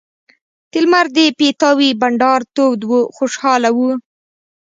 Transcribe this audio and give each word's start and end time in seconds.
د 0.71 0.73
لمر 0.83 1.05
د 1.17 1.17
پیتاوي 1.39 1.89
بنډار 2.01 2.41
تود 2.55 2.79
و 2.89 2.93
خوشاله 3.15 3.69
وو. 3.77 3.91